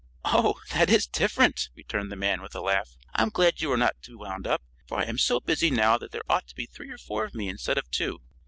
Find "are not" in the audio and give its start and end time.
3.71-4.01